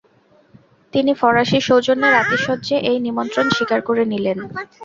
তিনি 0.93 1.11
ফরাসী 1.15 1.59
সৌজন্যের 1.67 2.13
আতিশয্যে 2.21 2.75
এই 2.89 2.97
নিমন্ত্রণ 3.05 3.45
স্বীকার 3.55 3.79
করে 3.87 4.03
নিলেন। 4.11 4.37